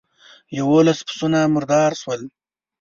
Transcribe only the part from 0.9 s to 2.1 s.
پسونه مردار